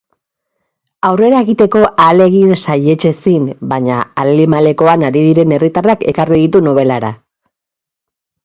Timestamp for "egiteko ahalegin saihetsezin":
1.45-3.45